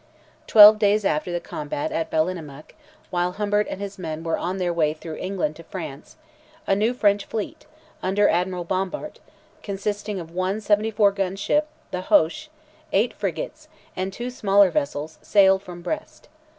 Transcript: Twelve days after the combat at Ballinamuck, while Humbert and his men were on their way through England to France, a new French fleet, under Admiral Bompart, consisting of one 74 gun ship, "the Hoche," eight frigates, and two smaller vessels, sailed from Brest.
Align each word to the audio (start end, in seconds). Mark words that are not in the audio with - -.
Twelve 0.47 0.79
days 0.79 1.05
after 1.05 1.31
the 1.31 1.39
combat 1.39 1.91
at 1.91 2.09
Ballinamuck, 2.09 2.73
while 3.11 3.33
Humbert 3.33 3.67
and 3.69 3.79
his 3.79 3.99
men 3.99 4.23
were 4.23 4.35
on 4.35 4.57
their 4.57 4.73
way 4.73 4.95
through 4.95 5.17
England 5.17 5.57
to 5.57 5.63
France, 5.63 6.17
a 6.65 6.75
new 6.75 6.91
French 6.95 7.23
fleet, 7.25 7.67
under 8.01 8.27
Admiral 8.27 8.65
Bompart, 8.65 9.19
consisting 9.61 10.19
of 10.19 10.31
one 10.31 10.59
74 10.59 11.11
gun 11.11 11.35
ship, 11.35 11.67
"the 11.91 12.01
Hoche," 12.01 12.49
eight 12.91 13.13
frigates, 13.13 13.67
and 13.95 14.11
two 14.11 14.31
smaller 14.31 14.71
vessels, 14.71 15.19
sailed 15.21 15.61
from 15.61 15.83
Brest. 15.83 16.29